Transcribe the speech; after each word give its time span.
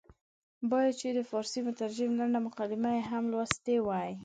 باید 0.69 0.93
چې 0.99 1.07
د 1.17 1.19
فارسي 1.29 1.59
مترجم 1.67 2.11
لنډه 2.19 2.39
مقدمه 2.47 2.89
یې 2.97 3.03
هم 3.09 3.23
لوستې 3.31 3.75
وای. 3.87 4.11